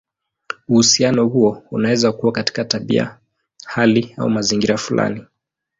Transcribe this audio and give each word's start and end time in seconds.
Uhusiano 0.67 1.25
huo 1.25 1.63
unaweza 1.71 2.11
kuwa 2.11 2.31
katika 2.31 2.65
tabia, 2.65 3.19
hali, 3.65 4.15
au 4.17 4.29
mazingira 4.29 4.77
fulani. 4.77 5.25